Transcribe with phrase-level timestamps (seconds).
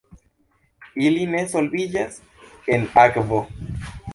[1.09, 2.17] Ili ne solviĝas
[2.77, 3.47] en akvo.